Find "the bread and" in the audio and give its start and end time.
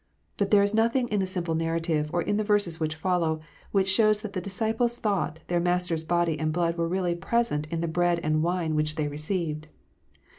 7.81-8.41